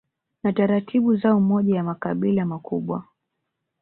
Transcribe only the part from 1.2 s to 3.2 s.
Moja ya makabila makubwa